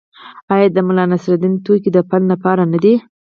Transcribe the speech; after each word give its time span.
آیا 0.53 0.67
د 0.71 0.77
ملانصرالدین 0.87 1.53
ټوکې 1.65 1.89
د 1.93 1.97
پند 2.09 2.25
لپاره 2.31 2.63
نه 2.73 2.79
دي؟ 2.83 2.93